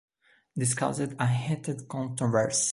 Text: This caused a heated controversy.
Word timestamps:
This 0.55 0.73
caused 0.73 1.13
a 1.21 1.27
heated 1.27 1.87
controversy. 1.87 2.69